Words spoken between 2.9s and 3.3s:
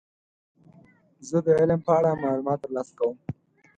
کوم.